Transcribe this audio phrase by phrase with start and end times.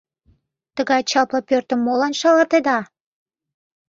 [0.75, 2.77] Тыгай чапле пӧртым молан шалатеда?